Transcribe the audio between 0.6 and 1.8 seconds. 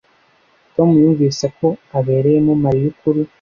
Tom yumvise ko